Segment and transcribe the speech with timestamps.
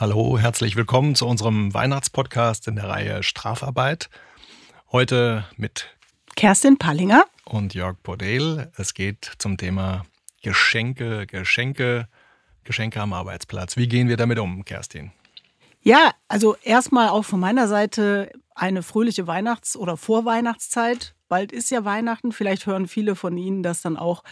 [0.00, 4.10] Hallo, herzlich willkommen zu unserem Weihnachtspodcast in der Reihe Strafarbeit.
[4.92, 5.88] Heute mit
[6.36, 8.70] Kerstin Pallinger und Jörg Bordel.
[8.76, 10.06] Es geht zum Thema
[10.40, 12.06] Geschenke, Geschenke,
[12.62, 13.76] Geschenke am Arbeitsplatz.
[13.76, 15.10] Wie gehen wir damit um, Kerstin?
[15.80, 21.16] Ja, also erstmal auch von meiner Seite eine fröhliche Weihnachts- oder Vorweihnachtszeit.
[21.28, 22.30] Bald ist ja Weihnachten.
[22.30, 24.22] Vielleicht hören viele von Ihnen das dann auch,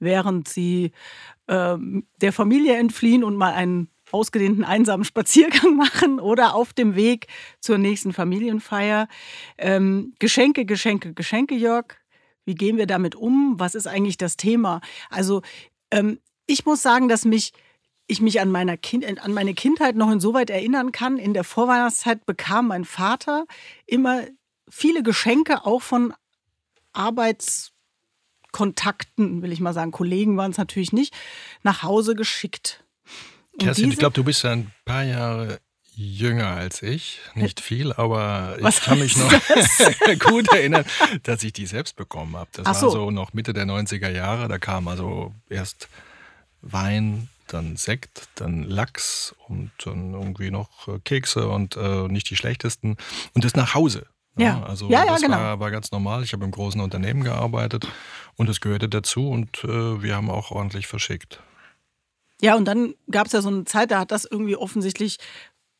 [0.00, 0.90] während Sie
[1.46, 1.76] äh,
[2.20, 7.26] der Familie entfliehen und mal einen ausgedehnten einsamen Spaziergang machen oder auf dem Weg
[7.60, 9.08] zur nächsten Familienfeier.
[9.58, 11.96] Ähm, Geschenke, Geschenke, Geschenke, Jörg.
[12.44, 13.54] Wie gehen wir damit um?
[13.58, 14.80] Was ist eigentlich das Thema?
[15.10, 15.42] Also
[15.90, 17.52] ähm, ich muss sagen, dass mich
[18.08, 21.18] ich mich an, meiner kind, an meine Kindheit noch insoweit erinnern kann.
[21.18, 23.46] In der Vorweihnachtszeit bekam mein Vater
[23.86, 24.22] immer
[24.68, 26.14] viele Geschenke, auch von
[26.92, 29.92] Arbeitskontakten, will ich mal sagen.
[29.92, 31.14] Kollegen waren es natürlich nicht,
[31.62, 32.81] nach Hause geschickt.
[33.64, 35.58] Kerstin, ich glaube, du bist ja ein paar Jahre
[35.94, 37.20] jünger als ich.
[37.34, 39.30] Nicht viel, aber ich kann mich noch
[40.20, 40.84] gut erinnern,
[41.22, 42.50] dass ich die selbst bekommen habe.
[42.54, 42.86] Das so.
[42.86, 44.48] war so noch Mitte der 90er Jahre.
[44.48, 45.88] Da kam also erst
[46.62, 52.36] Wein, dann Sekt, dann Lachs und dann irgendwie noch äh, Kekse und äh, nicht die
[52.36, 52.96] schlechtesten.
[53.34, 54.06] Und das nach Hause.
[54.36, 55.36] Ja, ja also ja, das genau.
[55.36, 56.22] war, war, ganz normal.
[56.22, 57.86] Ich habe im großen Unternehmen gearbeitet
[58.36, 61.40] und es gehörte dazu und äh, wir haben auch ordentlich verschickt.
[62.44, 65.18] Ja, und dann gab es ja so eine Zeit, da hat das irgendwie offensichtlich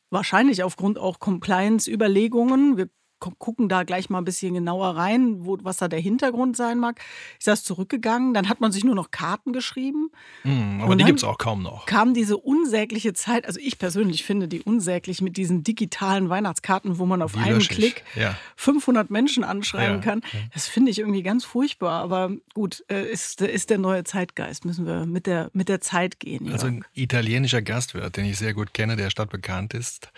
[0.09, 2.89] wahrscheinlich aufgrund auch Compliance-Überlegungen, wir
[3.31, 6.99] gucken da gleich mal ein bisschen genauer rein, wo, was da der Hintergrund sein mag.
[7.39, 8.33] Ist das zurückgegangen?
[8.33, 10.09] Dann hat man sich nur noch Karten geschrieben.
[10.43, 11.85] Mm, aber die gibt es auch kaum noch.
[11.85, 17.05] Kam diese unsägliche Zeit, also ich persönlich finde die unsäglich mit diesen digitalen Weihnachtskarten, wo
[17.05, 18.35] man auf die einen Klick ja.
[18.55, 20.21] 500 Menschen anschreiben ja, kann.
[20.53, 22.01] Das finde ich irgendwie ganz furchtbar.
[22.01, 24.65] Aber gut, äh, ist, ist der neue Zeitgeist.
[24.65, 26.51] Müssen wir mit der, mit der Zeit gehen.
[26.51, 30.11] Also ein italienischer Gastwirt, den ich sehr gut kenne, der stadtbekannt ist,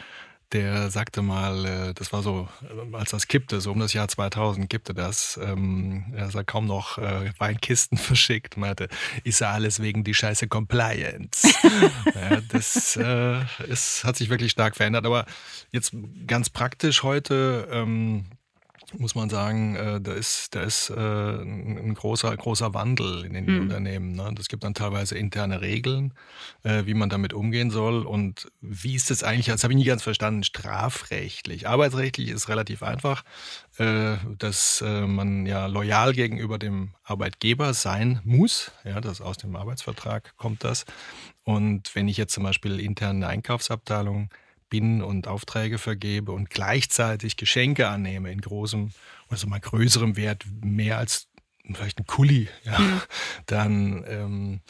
[0.51, 4.07] der sagte mal, äh, das war so, äh, als das kippte, so um das Jahr
[4.07, 8.87] 2000 kippte das, ähm, er hat kaum noch äh, Weinkisten verschickt, meinte,
[9.23, 11.47] ist ja alles wegen die scheiße Compliance.
[12.15, 15.25] ja, das äh, ist, hat sich wirklich stark verändert, aber
[15.71, 15.95] jetzt
[16.27, 18.25] ganz praktisch heute, ähm,
[18.99, 23.45] muss man sagen, äh, da ist, da ist äh, ein großer, großer Wandel in den
[23.45, 23.61] mhm.
[23.61, 24.11] Unternehmen.
[24.13, 24.33] Ne?
[24.39, 26.13] Es gibt dann teilweise interne Regeln,
[26.63, 28.05] äh, wie man damit umgehen soll.
[28.05, 31.67] Und wie ist das eigentlich, das habe ich nie ganz verstanden, strafrechtlich.
[31.67, 33.23] Arbeitsrechtlich ist relativ einfach,
[33.77, 38.71] äh, dass äh, man ja loyal gegenüber dem Arbeitgeber sein muss.
[38.83, 40.85] Ja, das aus dem Arbeitsvertrag kommt das.
[41.43, 44.29] Und wenn ich jetzt zum Beispiel interne Einkaufsabteilung
[44.79, 48.91] bin und Aufträge vergebe und gleichzeitig Geschenke annehme in großem,
[49.29, 51.27] also mal größerem Wert, mehr als
[51.73, 53.01] vielleicht ein Kuli, ja, mhm.
[53.45, 54.61] dann ähm,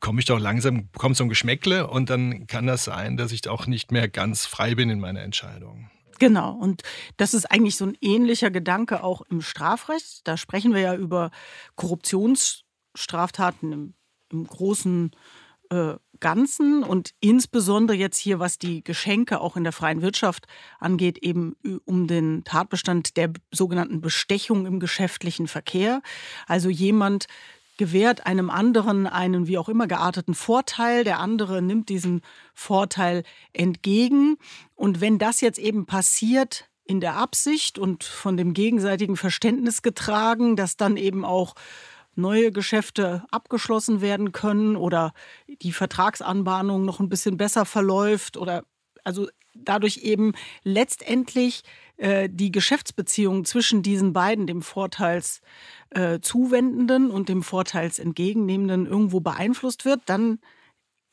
[0.00, 3.46] komme ich doch langsam, kommt so ein Geschmäckle und dann kann das sein, dass ich
[3.46, 5.90] auch nicht mehr ganz frei bin in meiner Entscheidung.
[6.18, 6.82] Genau, und
[7.18, 10.26] das ist eigentlich so ein ähnlicher Gedanke auch im Strafrecht.
[10.26, 11.30] Da sprechen wir ja über
[11.76, 13.94] Korruptionsstraftaten im,
[14.30, 15.10] im großen
[15.70, 20.46] äh, Ganzen und insbesondere jetzt hier, was die Geschenke auch in der freien Wirtschaft
[20.80, 26.00] angeht, eben um den Tatbestand der sogenannten Bestechung im geschäftlichen Verkehr.
[26.46, 27.26] Also jemand
[27.76, 32.22] gewährt einem anderen einen wie auch immer gearteten Vorteil, der andere nimmt diesen
[32.54, 34.36] Vorteil entgegen.
[34.74, 40.56] Und wenn das jetzt eben passiert, in der Absicht und von dem gegenseitigen Verständnis getragen,
[40.56, 41.54] dass dann eben auch
[42.14, 45.12] neue Geschäfte abgeschlossen werden können oder
[45.62, 48.64] die Vertragsanbahnung noch ein bisschen besser verläuft oder
[49.04, 50.32] also dadurch eben
[50.64, 51.62] letztendlich
[51.96, 60.00] äh, die Geschäftsbeziehung zwischen diesen beiden, dem Vorteilszuwendenden äh, und dem Vorteilsentgegennehmenden, irgendwo beeinflusst wird,
[60.06, 60.38] dann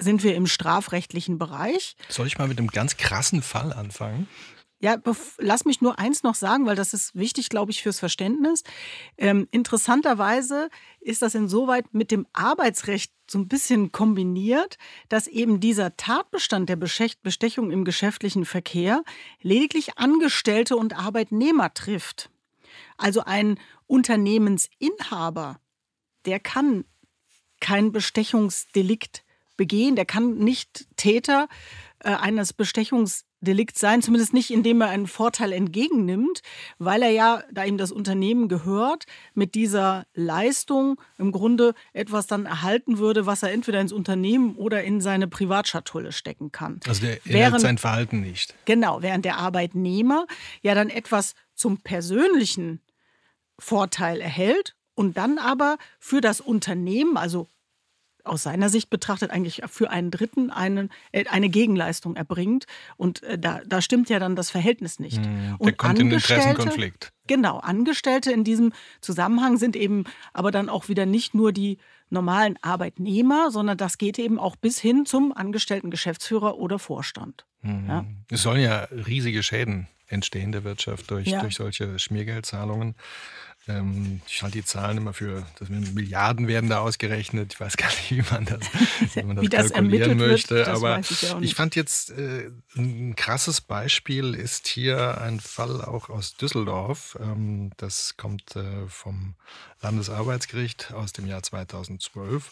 [0.02, 1.98] sind wir im strafrechtlichen Bereich.
[2.08, 4.30] Soll ich mal mit einem ganz krassen Fall anfangen?
[4.82, 4.96] Ja,
[5.40, 8.64] lass mich nur eins noch sagen, weil das ist wichtig, glaube ich, fürs Verständnis.
[9.18, 10.70] Ähm, interessanterweise
[11.02, 14.78] ist das insoweit mit dem Arbeitsrecht so ein bisschen kombiniert,
[15.10, 19.04] dass eben dieser Tatbestand der Bestechung im geschäftlichen Verkehr
[19.42, 22.30] lediglich Angestellte und Arbeitnehmer trifft.
[22.98, 25.60] Also ein Unternehmensinhaber,
[26.26, 26.86] der kann
[27.60, 29.26] kein Bestechungsdelikt
[29.58, 31.50] begehen, der kann nicht Täter
[32.00, 36.42] äh, eines Bestechungsdelikts Delikt sein, zumindest nicht, indem er einen Vorteil entgegennimmt,
[36.78, 42.46] weil er ja, da ihm das Unternehmen gehört, mit dieser Leistung im Grunde etwas dann
[42.46, 46.80] erhalten würde, was er entweder ins Unternehmen oder in seine Privatschatulle stecken kann.
[46.88, 48.56] Also der während sein Verhalten nicht.
[48.66, 50.26] Genau, während der Arbeitnehmer
[50.62, 52.82] ja dann etwas zum persönlichen
[53.58, 57.48] Vorteil erhält und dann aber für das Unternehmen, also
[58.24, 62.66] aus seiner Sicht betrachtet eigentlich für einen Dritten einen, äh, eine Gegenleistung erbringt.
[62.98, 65.26] Und äh, da, da stimmt ja dann das Verhältnis nicht.
[65.26, 67.12] Hm, der kommt in Interessenkonflikt.
[67.28, 71.78] Genau, Angestellte in diesem Zusammenhang sind eben aber dann auch wieder nicht nur die
[72.10, 77.46] normalen Arbeitnehmer, sondern das geht eben auch bis hin zum angestellten Geschäftsführer oder Vorstand.
[77.62, 77.86] Mhm.
[77.88, 78.06] Ja?
[78.32, 81.42] Es sollen ja riesige Schäden entstehen der Wirtschaft durch, ja.
[81.42, 82.96] durch solche Schmiergeldzahlungen.
[83.70, 87.54] Ähm, ich halte die Zahlen immer für, dass Milliarden werden da ausgerechnet.
[87.54, 88.60] Ich weiß gar nicht, wie man das,
[89.14, 90.56] wie man das, wie das kalkulieren möchte.
[90.56, 96.10] Wird, aber ich, ich, fand jetzt äh, ein krasses Beispiel ist hier ein Fall auch
[96.10, 97.18] aus Düsseldorf.
[97.22, 99.36] Ähm, das kommt äh, vom
[99.82, 102.52] Landesarbeitsgericht aus dem Jahr 2012.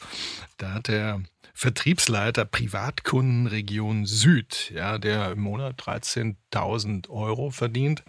[0.58, 1.22] Da hat der
[1.54, 8.04] Vertriebsleiter Privatkundenregion Süd, ja, der im Monat 13.000 Euro verdient,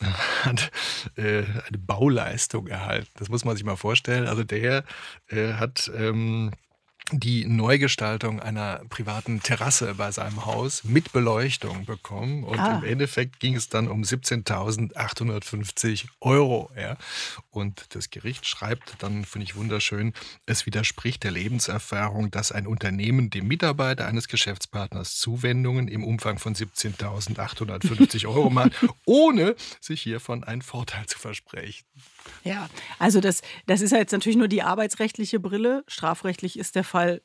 [0.42, 0.70] hat
[1.16, 3.10] äh, eine Bauleistung erhalten.
[3.16, 4.26] Das muss man sich mal vorstellen.
[4.26, 4.84] Also der
[5.28, 6.50] äh, hat ähm,
[7.12, 12.44] die Neugestaltung einer privaten Terrasse bei seinem Haus mit Beleuchtung bekommen.
[12.44, 12.78] Und ah.
[12.78, 16.70] im Endeffekt ging es dann um 17.850 Euro.
[16.76, 16.96] Ja.
[17.50, 20.12] Und das Gericht schreibt dann, finde ich wunderschön,
[20.46, 26.54] es widerspricht der Lebenserfahrung, dass ein Unternehmen dem Mitarbeiter eines Geschäftspartners Zuwendungen im Umfang von
[26.54, 28.72] 17.850 Euro macht,
[29.04, 31.84] ohne sich hiervon einen Vorteil zu versprechen.
[32.44, 32.68] Ja,
[32.98, 35.84] also das, das ist ja jetzt natürlich nur die arbeitsrechtliche Brille.
[35.86, 37.22] Strafrechtlich ist der Fall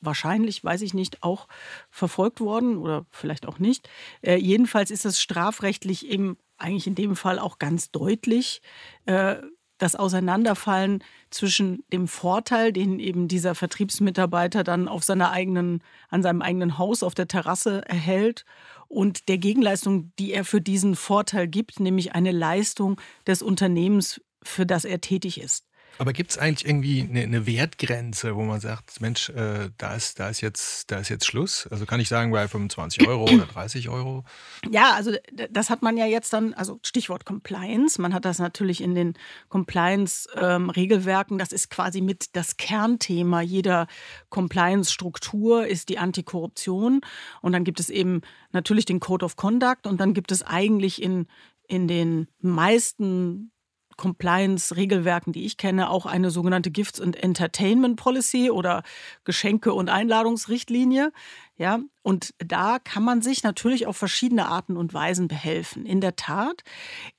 [0.00, 1.48] wahrscheinlich, weiß ich nicht, auch
[1.90, 3.88] verfolgt worden oder vielleicht auch nicht.
[4.22, 8.62] Äh, jedenfalls ist es strafrechtlich eben eigentlich in dem Fall auch ganz deutlich.
[9.06, 9.36] Äh,
[9.78, 16.42] das Auseinanderfallen zwischen dem Vorteil, den eben dieser Vertriebsmitarbeiter dann auf seiner eigenen, an seinem
[16.42, 18.44] eigenen Haus auf der Terrasse erhält
[18.88, 24.66] und der Gegenleistung, die er für diesen Vorteil gibt, nämlich eine Leistung des Unternehmens für
[24.66, 25.68] das er tätig ist.
[26.00, 30.20] Aber gibt es eigentlich irgendwie eine, eine, Wertgrenze, wo man sagt, Mensch, äh, da, ist,
[30.20, 31.66] da, ist jetzt, da ist jetzt Schluss?
[31.72, 34.24] Also kann ich sagen, bei 25 Euro oder 30 Euro?
[34.70, 35.12] Ja, also
[35.50, 38.00] das hat man ja jetzt dann, also Stichwort Compliance.
[38.00, 39.14] Man hat das natürlich in den
[39.48, 41.34] Compliance-Regelwerken.
[41.34, 43.88] Ähm, das ist quasi mit das Kernthema jeder
[44.30, 47.00] Compliance-Struktur, ist die Antikorruption.
[47.42, 48.20] Und dann gibt es eben
[48.52, 51.26] natürlich den Code of Conduct und dann gibt es eigentlich in,
[51.66, 53.50] in den meisten
[53.98, 58.82] Compliance-Regelwerken, die ich kenne, auch eine sogenannte Gifts- and Entertainment Policy oder
[59.24, 61.12] Geschenke- und Einladungsrichtlinie.
[61.58, 65.84] Ja, und da kann man sich natürlich auf verschiedene Arten und Weisen behelfen.
[65.84, 66.62] In der Tat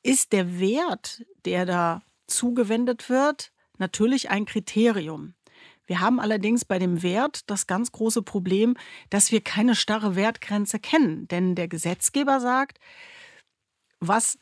[0.01, 5.35] ist der Wert, der da zugewendet wird, natürlich ein Kriterium.
[5.85, 8.77] Wir haben allerdings bei dem Wert das ganz große Problem,
[9.09, 11.27] dass wir keine starre Wertgrenze kennen.
[11.27, 12.79] Denn der Gesetzgeber sagt,
[13.99, 14.37] was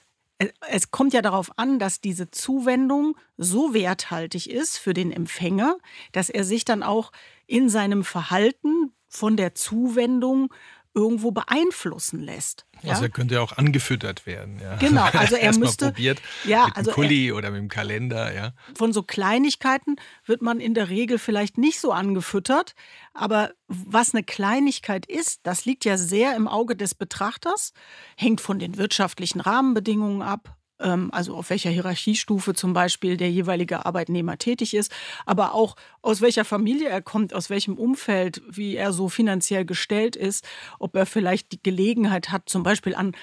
[0.70, 5.78] es kommt ja darauf an, dass diese Zuwendung so werthaltig ist für den Empfänger,
[6.12, 7.12] dass er sich dann auch
[7.48, 10.54] in seinem Verhalten von der Zuwendung
[10.98, 12.66] irgendwo beeinflussen lässt.
[12.82, 12.92] Ja?
[12.92, 14.60] Also er könnte ja auch angefüttert werden.
[14.60, 14.78] Ja.
[14.78, 18.34] Genau, also er müsste probiert ja, mit also dem Kuli oder mit dem Kalender.
[18.34, 18.54] Ja.
[18.76, 22.74] Von so Kleinigkeiten wird man in der Regel vielleicht nicht so angefüttert,
[23.14, 27.74] aber was eine Kleinigkeit ist, das liegt ja sehr im Auge des Betrachters,
[28.16, 34.38] hängt von den wirtschaftlichen Rahmenbedingungen ab, also auf welcher Hierarchiestufe zum Beispiel der jeweilige Arbeitnehmer
[34.38, 34.92] tätig ist,
[35.26, 40.16] aber auch aus welcher Familie er kommt, aus welchem Umfeld, wie er so finanziell gestellt
[40.16, 40.48] ist,
[40.78, 43.16] ob er vielleicht die Gelegenheit hat, zum Beispiel an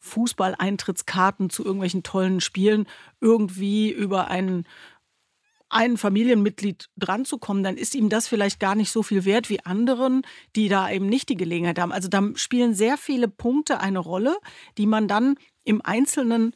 [0.00, 2.86] Fußballeintrittskarten zu irgendwelchen tollen Spielen
[3.20, 4.64] irgendwie über einen
[5.68, 9.50] ein Familienmitglied dran zu kommen, dann ist ihm das vielleicht gar nicht so viel wert
[9.50, 10.22] wie anderen,
[10.54, 11.90] die da eben nicht die Gelegenheit haben.
[11.90, 14.36] Also da spielen sehr viele Punkte eine Rolle,
[14.78, 16.54] die man dann im Einzelnen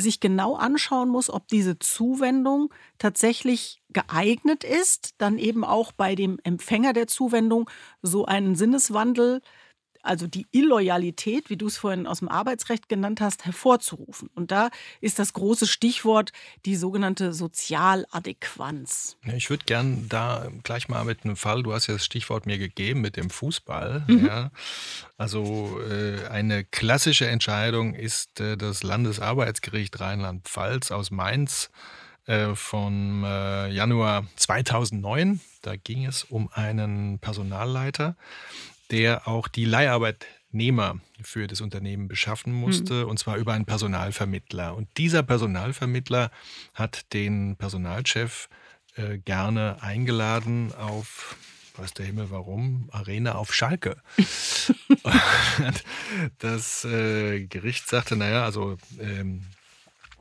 [0.00, 6.38] sich genau anschauen muss, ob diese Zuwendung tatsächlich geeignet ist, dann eben auch bei dem
[6.42, 7.68] Empfänger der Zuwendung
[8.02, 9.40] so einen Sinneswandel
[10.02, 14.30] also die Illoyalität, wie du es vorhin aus dem Arbeitsrecht genannt hast, hervorzurufen.
[14.34, 16.32] Und da ist das große Stichwort
[16.64, 19.16] die sogenannte Sozialadäquanz.
[19.36, 22.58] ich würde gern da gleich mal mit einem Fall, du hast ja das Stichwort mir
[22.58, 24.04] gegeben mit dem Fußball.
[24.06, 24.26] Mhm.
[24.26, 24.50] Ja.
[25.16, 31.70] Also äh, eine klassische Entscheidung ist äh, das Landesarbeitsgericht Rheinland-Pfalz aus Mainz
[32.28, 35.40] äh, vom äh, Januar 2009.
[35.62, 38.16] Da ging es um einen Personalleiter,
[38.90, 43.10] der auch die Leiharbeitnehmer für das Unternehmen beschaffen musste, mhm.
[43.10, 44.74] und zwar über einen Personalvermittler.
[44.76, 46.30] Und dieser Personalvermittler
[46.74, 48.48] hat den Personalchef
[48.96, 51.36] äh, gerne eingeladen auf
[51.76, 54.02] weiß der Himmel warum, Arena auf Schalke.
[56.38, 59.42] das äh, Gericht sagte, naja, also ähm,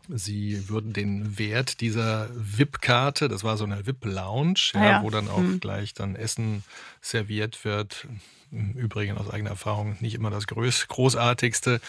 [0.09, 5.03] Sie würden den Wert dieser VIP-Karte, das war so eine VIP-Lounge, ja, Ah ja.
[5.03, 5.59] wo dann auch Mhm.
[5.59, 6.63] gleich dann Essen
[7.01, 8.07] serviert wird.
[8.51, 11.81] Im Übrigen aus eigener Erfahrung nicht immer das Größ Großartigste.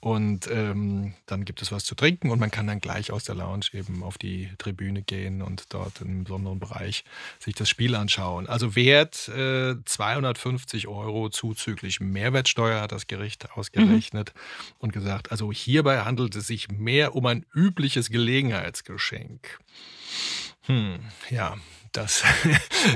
[0.00, 3.34] Und ähm, dann gibt es was zu trinken und man kann dann gleich aus der
[3.34, 7.04] Lounge eben auf die Tribüne gehen und dort im besonderen Bereich
[7.38, 8.46] sich das Spiel anschauen.
[8.46, 14.34] Also Wert äh, 250 Euro zuzüglich Mehrwertsteuer hat das Gericht ausgerechnet
[14.78, 19.58] und gesagt, also hierbei handelt es sich mehr um ein übliches Gelegenheitsgeschenk.
[20.66, 20.98] Hm,
[21.30, 21.56] ja,
[21.92, 22.24] das,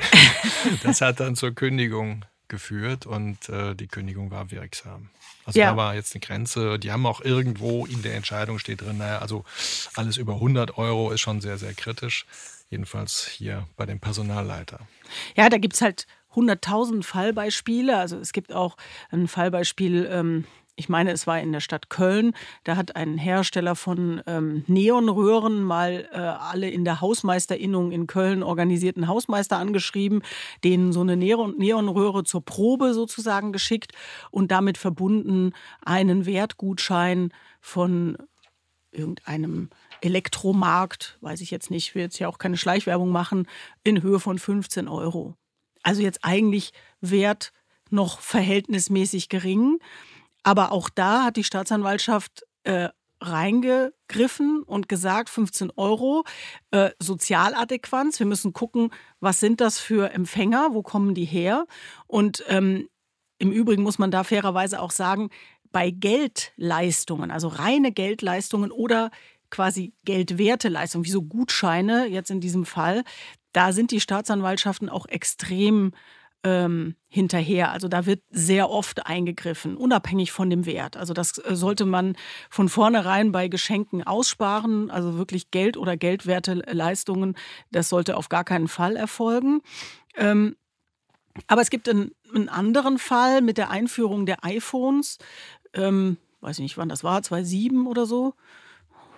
[0.83, 5.11] das hat dann zur Kündigung geführt und äh, die Kündigung war wirksam.
[5.45, 5.71] Also Ja.
[5.71, 6.79] da war jetzt eine Grenze.
[6.79, 9.45] Die haben auch irgendwo in der Entscheidung steht drin, naja, also
[9.95, 12.27] alles über 100 Euro ist schon sehr, sehr kritisch.
[12.71, 14.81] Jedenfalls hier bei dem Personalleiter.
[15.37, 17.97] Ja, da gibt es halt 100.000 Fallbeispiele.
[17.97, 18.77] Also es gibt auch
[19.11, 20.45] ein Fallbeispiel, ähm,
[20.79, 22.35] ich meine, es war in der Stadt Köln.
[22.63, 28.45] Da hat ein Hersteller von ähm, Neonröhren mal äh, alle in der Hausmeisterinnung in Köln
[28.45, 30.23] organisierten Hausmeister angeschrieben,
[30.63, 33.93] denen so eine Neon Neonröhre zur Probe sozusagen geschickt
[34.31, 35.53] und damit verbunden
[35.85, 38.17] einen Wertgutschein von
[38.93, 39.71] irgendeinem
[40.01, 43.49] Elektromarkt, weiß ich jetzt nicht, will jetzt ja auch keine Schleichwerbung machen,
[43.83, 45.35] in Höhe von 15 Euro.
[45.83, 47.53] Also jetzt eigentlich Wert
[47.91, 49.81] noch verhältnismäßig gering.
[50.43, 52.89] Aber auch da hat die Staatsanwaltschaft äh,
[53.21, 56.25] reingegriffen und gesagt, 15 Euro,
[56.71, 58.19] äh, Sozialadäquanz.
[58.19, 58.91] Wir müssen gucken,
[59.21, 61.67] was sind das für Empfänger, wo kommen die her?
[62.07, 62.89] Und ähm,
[63.39, 65.31] im Übrigen muss man da fairerweise auch sagen,
[65.71, 69.11] bei Geldleistungen, also reine Geldleistungen oder
[69.51, 73.05] quasi geldwerte Leistungen, wie so Gutscheine jetzt in diesem Fall,
[73.53, 75.93] da sind die Staatsanwaltschaften auch extrem
[76.45, 77.73] ähm, hinterher.
[77.73, 80.97] Also da wird sehr oft eingegriffen, unabhängig von dem Wert.
[80.97, 82.17] Also das äh, sollte man
[82.51, 84.91] von vornherein bei Geschenken aussparen.
[84.91, 87.37] Also wirklich Geld oder geldwerte Leistungen,
[87.71, 89.61] das sollte auf gar keinen Fall erfolgen.
[90.17, 90.57] Ähm,
[91.47, 95.19] aber es gibt einen, einen anderen Fall mit der Einführung der iPhones.
[95.75, 98.35] Ähm, weiß ich nicht, wann das war, 2007 oder so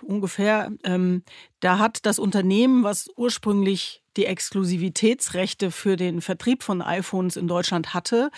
[0.03, 0.71] ungefähr.
[0.83, 1.23] Ähm,
[1.59, 7.93] da hat das Unternehmen, was ursprünglich die Exklusivitätsrechte für den Vertrieb von iPhones in Deutschland
[7.93, 8.31] hatte,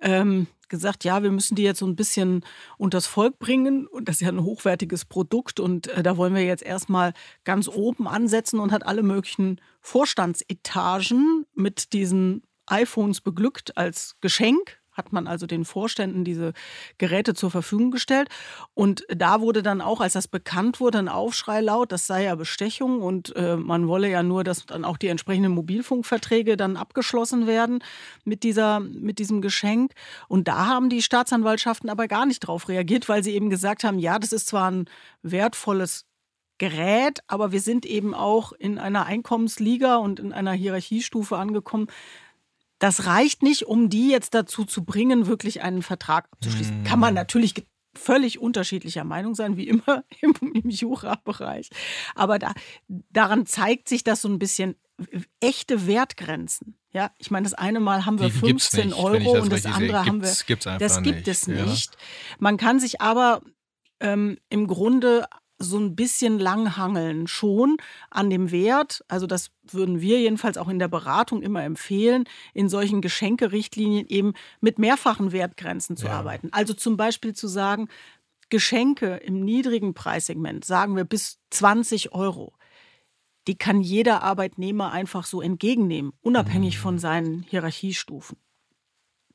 [0.00, 2.44] ähm, gesagt, ja, wir müssen die jetzt so ein bisschen
[2.76, 3.86] unters Volk bringen.
[3.86, 5.60] Und das ist ja ein hochwertiges Produkt.
[5.60, 7.12] Und äh, da wollen wir jetzt erstmal
[7.44, 15.12] ganz oben ansetzen und hat alle möglichen Vorstandsetagen mit diesen iPhones beglückt als Geschenk hat
[15.12, 16.52] man also den Vorständen diese
[16.98, 18.28] Geräte zur Verfügung gestellt.
[18.74, 22.34] Und da wurde dann auch, als das bekannt wurde, ein Aufschrei laut, das sei ja
[22.34, 27.46] Bestechung und äh, man wolle ja nur, dass dann auch die entsprechenden Mobilfunkverträge dann abgeschlossen
[27.46, 27.82] werden
[28.24, 29.92] mit, dieser, mit diesem Geschenk.
[30.26, 33.98] Und da haben die Staatsanwaltschaften aber gar nicht drauf reagiert, weil sie eben gesagt haben,
[33.98, 34.86] ja, das ist zwar ein
[35.22, 36.04] wertvolles
[36.58, 41.86] Gerät, aber wir sind eben auch in einer Einkommensliga und in einer Hierarchiestufe angekommen,
[42.78, 46.84] das reicht nicht, um die jetzt dazu zu bringen, wirklich einen Vertrag abzuschließen.
[46.84, 47.66] Kann man natürlich
[47.96, 51.70] völlig unterschiedlicher Meinung sein, wie immer im, im Jura-Bereich.
[52.14, 52.52] Aber da,
[52.88, 54.76] daran zeigt sich das so ein bisschen
[55.40, 56.76] echte Wertgrenzen.
[56.92, 59.52] Ja, ich meine, das eine Mal haben wir Die gibt's 15 nicht, Euro das und
[59.52, 60.06] das andere sehe.
[60.06, 60.28] haben wir.
[60.28, 61.64] Gibt's- gibt's das gibt nicht, es ja.
[61.66, 61.96] nicht.
[62.38, 63.42] Man kann sich aber
[64.00, 65.26] ähm, im Grunde
[65.58, 67.78] so ein bisschen langhangeln schon
[68.10, 69.04] an dem Wert.
[69.08, 72.24] Also das würden wir jedenfalls auch in der Beratung immer empfehlen,
[72.54, 76.12] in solchen Geschenkerichtlinien eben mit mehrfachen Wertgrenzen zu Ja.
[76.12, 76.48] arbeiten.
[76.52, 77.88] Also zum Beispiel zu sagen,
[78.50, 82.54] Geschenke im niedrigen Preissegment, sagen wir bis 20 Euro,
[83.46, 88.38] die kann jeder Arbeitnehmer einfach so entgegennehmen, unabhängig von seinen Hierarchiestufen.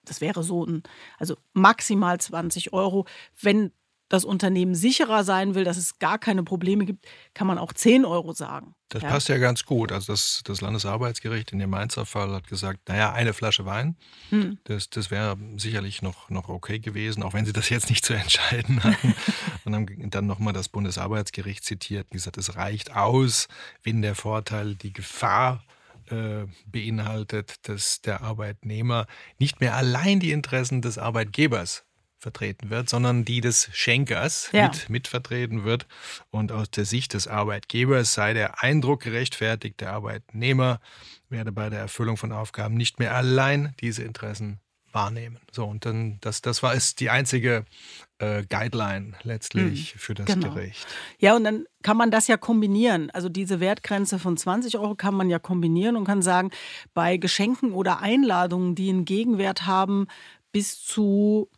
[0.06, 0.84] Das wäre so ein,
[1.18, 3.06] also maximal 20 Euro.
[3.40, 3.72] Wenn
[4.14, 8.06] das Unternehmen sicherer sein will, dass es gar keine Probleme gibt, kann man auch 10
[8.06, 8.76] Euro sagen.
[8.90, 9.10] Das Ja.
[9.10, 9.92] passt ja ganz gut.
[9.92, 13.98] Also das, das Landesarbeitsgericht in dem Mainzer Fall hat gesagt, naja, eine Flasche Wein,
[14.30, 14.60] Hm.
[14.66, 18.14] das, das wäre sicherlich noch, noch okay gewesen, auch wenn sie das jetzt nicht zu
[18.14, 19.16] entscheiden hatten.
[19.66, 23.48] Und haben dann nochmal das Bundesarbeitsgericht zitiert und gesagt, es reicht aus,
[23.82, 25.64] wenn der Vorteil die Gefahr
[26.10, 29.08] äh, beinhaltet, dass der Arbeitnehmer
[29.40, 31.84] nicht mehr allein die Interessen des Arbeitgebers
[32.24, 34.70] vertreten wird, sondern die des Schenkers Ja.
[34.70, 35.86] mit, mitvertreten wird.
[36.32, 40.80] Und aus der Sicht des Arbeitgebers sei der Eindruck gerechtfertigt, der Arbeitnehmer
[41.30, 44.60] werde bei der Erfüllung von Aufgaben nicht mehr allein diese Interessen
[44.94, 45.40] wahrnehmen.
[45.52, 47.66] So, und dann, das, das war ist die einzige
[48.20, 50.54] äh, Guideline letztlich für das genau.
[50.54, 50.86] Gericht.
[51.20, 53.10] Ja, und dann kann man das ja kombinieren.
[53.10, 56.52] Also diese Wertgrenze von 20 Euro kann man ja kombinieren und kann sagen,
[56.94, 60.08] bei Geschenken oder Einladungen, die einen Gegenwert haben
[60.52, 61.50] bis zu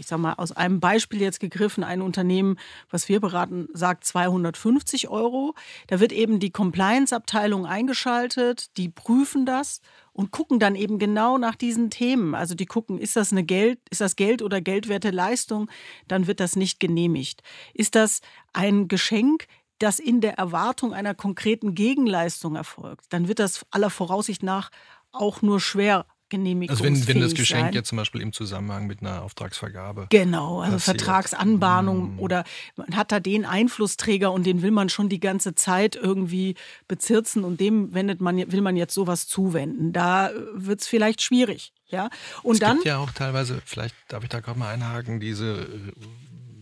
[0.00, 5.08] ich sage mal, aus einem Beispiel jetzt gegriffen, ein Unternehmen, was wir beraten, sagt 250
[5.08, 5.54] Euro.
[5.88, 9.80] Da wird eben die Compliance-Abteilung eingeschaltet, die prüfen das
[10.12, 12.34] und gucken dann eben genau nach diesen Themen.
[12.34, 15.70] Also die gucken, ist das eine Geld, ist das Geld oder geldwerte Leistung,
[16.08, 17.42] dann wird das nicht genehmigt.
[17.74, 18.20] Ist das
[18.54, 19.46] ein Geschenk,
[19.78, 24.70] das in der Erwartung einer konkreten Gegenleistung erfolgt, dann wird das aller Voraussicht nach
[25.12, 27.72] auch nur schwer also wenn, wenn das Geschenk sein.
[27.72, 30.06] jetzt zum Beispiel im Zusammenhang mit einer Auftragsvergabe.
[30.10, 31.02] Genau, also passiert.
[31.02, 32.20] Vertragsanbahnung mm.
[32.20, 32.44] oder
[32.76, 36.54] man hat da den Einflussträger und den will man schon die ganze Zeit irgendwie
[36.88, 39.92] bezirzen und dem wendet man, will man jetzt sowas zuwenden.
[39.92, 41.72] Da wird es vielleicht schwierig.
[41.88, 42.10] Ja?
[42.42, 45.52] Und es dann, gibt ja auch teilweise, vielleicht darf ich da gerade mal einhaken, diese
[45.52, 45.92] äh,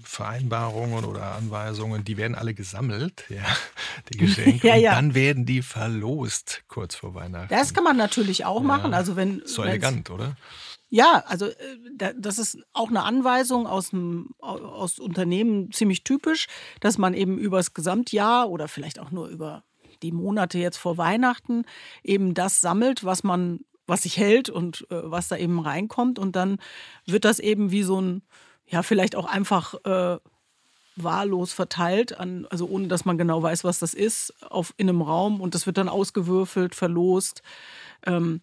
[0.09, 3.45] Vereinbarungen oder Anweisungen, die werden alle gesammelt, ja,
[4.13, 4.67] die Geschenke.
[4.67, 4.91] ja, ja.
[4.93, 7.49] Und dann werden die verlost kurz vor Weihnachten.
[7.51, 8.95] Das kann man natürlich auch machen.
[8.95, 10.35] Also wenn, so elegant, oder?
[10.89, 16.47] Ja, also äh, das ist auch eine Anweisung aus, dem, aus Unternehmen ziemlich typisch,
[16.81, 19.63] dass man eben über das Gesamtjahr oder vielleicht auch nur über
[20.03, 21.67] die Monate jetzt vor Weihnachten
[22.03, 26.19] eben das sammelt, was man, was sich hält und äh, was da eben reinkommt.
[26.19, 26.57] Und dann
[27.05, 28.23] wird das eben wie so ein
[28.69, 30.19] ja, vielleicht auch einfach äh,
[30.97, 35.03] wahllos verteilt, an, also ohne dass man genau weiß, was das ist, auf, in einem
[35.03, 37.43] Raum und das wird dann ausgewürfelt, verlost.
[38.07, 38.41] Ähm,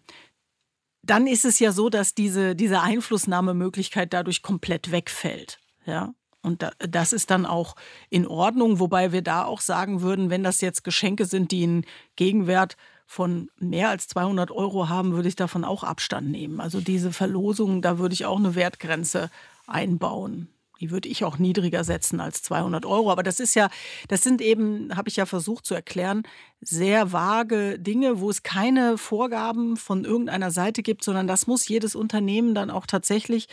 [1.02, 5.58] dann ist es ja so, dass diese, diese Einflussnahmemöglichkeit dadurch komplett wegfällt.
[5.84, 6.14] Ja.
[6.42, 7.74] Und da, das ist dann auch
[8.08, 11.84] in Ordnung, wobei wir da auch sagen würden, wenn das jetzt Geschenke sind, die einen
[12.16, 16.60] Gegenwert von mehr als 200 Euro haben, würde ich davon auch Abstand nehmen.
[16.60, 19.30] Also diese Verlosung, da würde ich auch eine Wertgrenze
[19.66, 20.48] einbauen.
[20.80, 23.10] Die würde ich auch niedriger setzen als 200 Euro.
[23.10, 23.70] Aber das ist ja,
[24.08, 26.24] das sind eben, habe ich ja versucht zu erklären,
[26.60, 31.94] sehr vage Dinge, wo es keine Vorgaben von irgendeiner Seite gibt, sondern das muss jedes
[31.94, 33.48] Unternehmen dann auch tatsächlich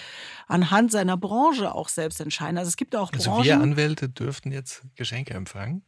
[0.47, 2.57] anhand seiner Branche auch selbst entscheiden.
[2.57, 3.31] Also es gibt auch Branchen.
[3.31, 5.83] Also wir Anwälte dürften jetzt Geschenke empfangen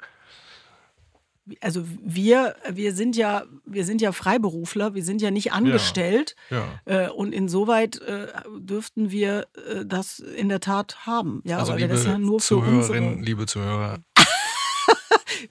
[1.61, 6.35] also wir, wir sind ja, wir sind ja Freiberufler, wir sind ja nicht angestellt.
[6.49, 7.05] Ja, ja.
[7.05, 11.41] Äh, und insoweit äh, dürften wir äh, das in der Tat haben.
[11.45, 13.99] Ja, also liebe das ja nur für Zuhörerinnen, liebe Zuhörer.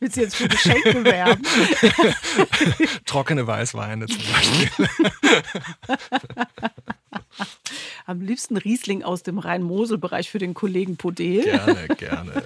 [0.01, 1.43] Willst du jetzt für Geschenke werben?
[3.07, 4.89] Trockene Weißweine zum Beispiel.
[8.07, 11.45] Am liebsten Riesling aus dem Rhein-Mosel-Bereich für den Kollegen Podel.
[11.45, 12.43] Gerne, gerne.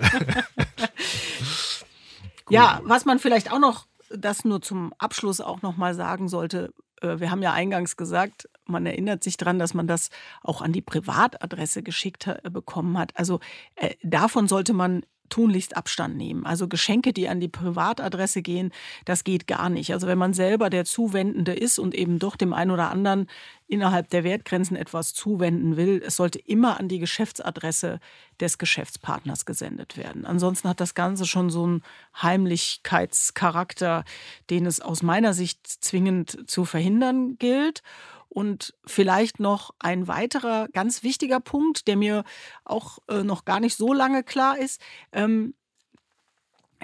[2.51, 6.73] Ja, was man vielleicht auch noch, das nur zum Abschluss auch noch mal sagen sollte,
[7.03, 10.11] äh, wir haben ja eingangs gesagt, man erinnert sich daran, dass man das
[10.43, 13.17] auch an die Privatadresse geschickt äh, bekommen hat.
[13.17, 13.41] Also
[13.77, 16.47] äh, davon sollte man tunlichst Abstand nehmen.
[16.47, 18.73] Also Geschenke, die an die Privatadresse gehen,
[19.05, 19.93] das geht gar nicht.
[19.93, 23.29] Also wenn man selber der Zuwendende ist und eben doch dem einen oder anderen
[23.67, 28.01] innerhalb der Wertgrenzen etwas zuwenden will, es sollte immer an die Geschäftsadresse
[28.41, 30.25] des Geschäftspartners gesendet werden.
[30.25, 31.83] Ansonsten hat das Ganze schon so einen
[32.21, 34.05] Heimlichkeitscharakter,
[34.51, 37.83] den es aus meiner Sicht zwingend zu verhindern gilt.
[38.29, 42.25] Und vielleicht noch ein weiterer ganz wichtiger Punkt, der mir
[42.65, 44.81] auch äh, noch gar nicht so lange klar ist.
[45.13, 45.55] Ähm,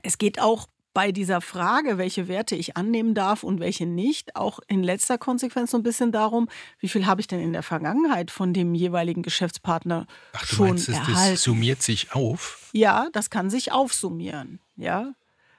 [0.02, 4.60] es geht auch bei dieser Frage, welche Werte ich annehmen darf und welche nicht, auch
[4.68, 8.30] in letzter Konsequenz so ein bisschen darum, wie viel habe ich denn in der Vergangenheit
[8.30, 11.32] von dem jeweiligen Geschäftspartner Ach, du schon meinst, erhalten.
[11.32, 12.70] Das summiert sich auf?
[12.72, 14.60] Ja, das kann sich aufsummieren.
[14.76, 15.14] Ja,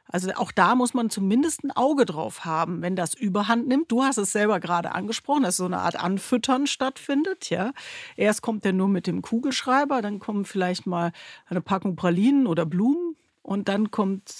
[0.07, 3.91] also auch da muss man zumindest ein Auge drauf haben, wenn das überhand nimmt.
[3.91, 7.49] Du hast es selber gerade angesprochen, dass so eine Art Anfüttern stattfindet.
[7.49, 7.71] Ja,
[8.15, 11.11] erst kommt er nur mit dem Kugelschreiber, dann kommen vielleicht mal
[11.47, 14.33] eine Packung Pralinen oder Blumen und dann kommt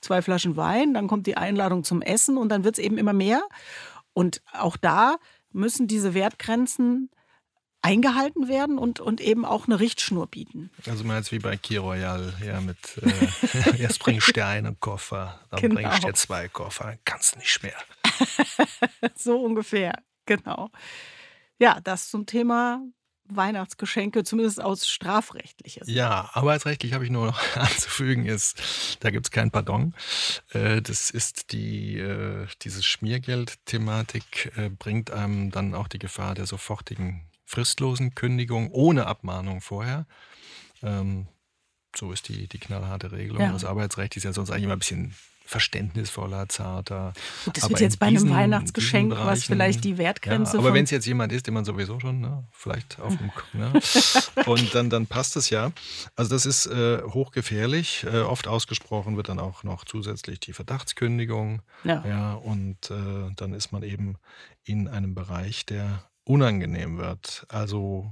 [0.00, 3.12] zwei Flaschen Wein, dann kommt die Einladung zum Essen und dann wird es eben immer
[3.12, 3.42] mehr.
[4.14, 5.16] Und auch da
[5.52, 7.10] müssen diese Wertgrenzen
[7.82, 10.70] eingehalten werden und, und eben auch eine Richtschnur bieten.
[10.86, 14.78] Also mal jetzt wie bei Key Royal, ja, mit äh, erst bringst du dir einen
[14.80, 15.74] Koffer, dann genau.
[15.74, 17.76] bringst du dir zwei Koffer, dann kannst du nicht mehr.
[19.16, 19.94] so ungefähr,
[20.26, 20.70] genau.
[21.58, 22.82] Ja, das zum Thema
[23.36, 25.96] Weihnachtsgeschenke, zumindest aus strafrechtlicher Sicht.
[25.96, 29.94] Ja, arbeitsrechtlich habe ich nur noch anzufügen, ist, da gibt es kein Pardon.
[30.52, 36.46] Äh, das ist die, äh, diese Schmiergeld-Thematik äh, bringt einem dann auch die Gefahr der
[36.46, 40.06] sofortigen fristlosen Kündigung ohne Abmahnung vorher.
[40.82, 41.26] Ähm,
[41.94, 43.42] so ist die, die knallharte Regelung.
[43.42, 43.52] Ja.
[43.52, 47.12] Das Arbeitsrecht ist ja sonst eigentlich immer ein bisschen verständnisvoller, zarter.
[47.44, 50.54] Gut, das wird jetzt bei diesen, einem Weihnachtsgeschenk, was vielleicht die Wertgrenze.
[50.54, 53.30] Ja, aber wenn es jetzt jemand ist, den man sowieso schon, ne, vielleicht auf dem.
[53.52, 53.70] ne,
[54.46, 55.72] und dann, dann passt es ja.
[56.16, 58.06] Also, das ist äh, hochgefährlich.
[58.10, 61.60] Äh, oft ausgesprochen wird dann auch noch zusätzlich die Verdachtskündigung.
[61.84, 62.02] Ja.
[62.08, 64.16] ja und äh, dann ist man eben
[64.64, 67.46] in einem Bereich, der unangenehm wird.
[67.48, 68.10] Also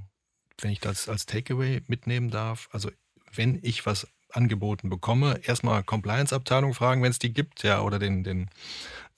[0.61, 2.91] wenn ich das als Takeaway mitnehmen darf, also
[3.33, 8.23] wenn ich was angeboten bekomme, erstmal Compliance-Abteilung fragen, wenn es die gibt, ja, oder den,
[8.23, 8.49] den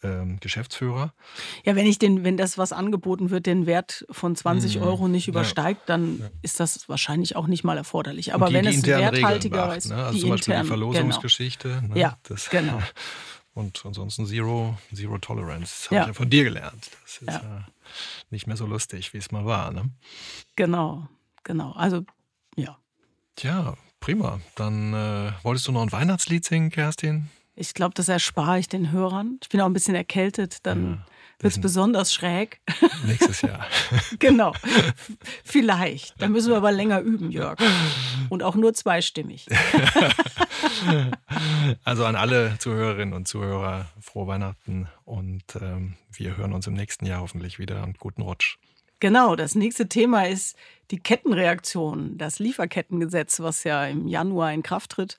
[0.02, 1.12] ähm, Geschäftsführer.
[1.64, 4.83] Ja, wenn ich den, wenn das was angeboten wird, den Wert von 20 mhm.
[4.83, 6.31] Euro nicht übersteigt, dann ja.
[6.42, 8.35] ist das wahrscheinlich auch nicht mal erforderlich.
[8.35, 9.96] Aber die, wenn die es werthaltiger ist, ne?
[9.96, 10.92] also zum Beispiel intern, die genau.
[10.92, 11.68] Verlosungsgeschichte.
[11.81, 11.94] Genau.
[11.94, 12.00] Ne?
[12.00, 12.81] Ja, das, genau.
[13.54, 15.74] Und ansonsten Zero, Zero Tolerance.
[15.82, 16.00] Das habe ja.
[16.02, 16.90] ich ja von dir gelernt.
[17.02, 17.42] Das ist ja.
[17.42, 17.66] ja
[18.30, 19.70] nicht mehr so lustig, wie es mal war.
[19.72, 19.90] Ne?
[20.56, 21.06] Genau,
[21.44, 21.72] genau.
[21.72, 22.04] Also,
[22.56, 22.78] ja.
[23.36, 24.40] Tja, prima.
[24.54, 27.28] Dann äh, wolltest du noch ein Weihnachtslied singen, Kerstin?
[27.54, 29.38] Ich glaube, das erspare ich den Hörern.
[29.42, 31.04] Ich bin auch ein bisschen erkältet, dann
[31.42, 32.61] wird es besonders schräg.
[33.07, 33.66] Nächstes Jahr.
[34.18, 34.52] genau.
[35.44, 36.20] Vielleicht.
[36.20, 37.59] Da müssen wir aber länger üben, Jörg.
[38.28, 39.46] Und auch nur zweistimmig.
[41.85, 47.07] also an alle Zuhörerinnen und Zuhörer, frohe Weihnachten und ähm, wir hören uns im nächsten
[47.07, 48.59] Jahr hoffentlich wieder und guten Rutsch.
[49.00, 50.57] Genau, das nächste Thema ist
[50.92, 55.16] die Kettenreaktion, das Lieferkettengesetz, was ja im Januar in Kraft tritt.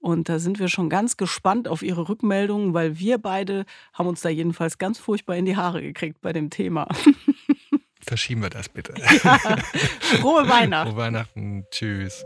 [0.00, 4.20] Und da sind wir schon ganz gespannt auf Ihre Rückmeldungen, weil wir beide haben uns
[4.20, 6.88] da jedenfalls ganz furchtbar in die Haare gekriegt bei dem Thema.
[8.06, 8.94] Verschieben wir das bitte.
[8.96, 9.38] Ja.
[10.20, 10.90] Frohe Weihnachten.
[10.92, 11.64] Frohe Weihnachten.
[11.70, 12.24] Tschüss.